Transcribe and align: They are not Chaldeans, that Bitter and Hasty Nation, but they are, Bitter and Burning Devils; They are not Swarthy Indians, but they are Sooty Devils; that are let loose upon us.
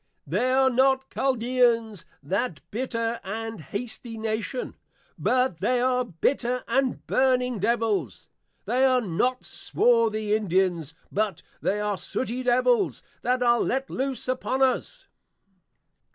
They 0.25 0.49
are 0.51 0.71
not 0.71 1.11
Chaldeans, 1.11 2.07
that 2.23 2.59
Bitter 2.71 3.19
and 3.23 3.61
Hasty 3.61 4.17
Nation, 4.17 4.73
but 5.19 5.59
they 5.59 5.79
are, 5.79 6.03
Bitter 6.03 6.63
and 6.67 7.05
Burning 7.05 7.59
Devils; 7.59 8.27
They 8.65 8.83
are 8.83 9.01
not 9.01 9.45
Swarthy 9.45 10.33
Indians, 10.33 10.95
but 11.11 11.43
they 11.61 11.79
are 11.79 11.99
Sooty 11.99 12.41
Devils; 12.41 13.03
that 13.21 13.43
are 13.43 13.59
let 13.59 13.91
loose 13.91 14.27
upon 14.27 14.63
us. 14.63 15.05